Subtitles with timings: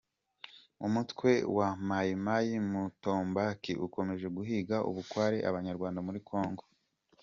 [0.85, 6.63] Umutwe wa Mayi mayi Mutomboki ukomeje guhiga bukware Abanyarwanda muri kongo